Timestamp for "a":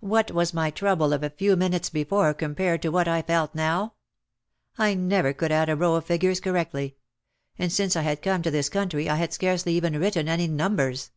1.22-1.28, 5.68-5.76